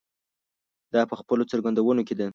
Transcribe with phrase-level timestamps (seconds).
[0.93, 2.27] دا په خپلو څرګندونو کې ده.